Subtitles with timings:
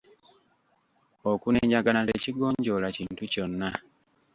[1.31, 3.69] Okunenyagana tekigonjoola kintu kyonna.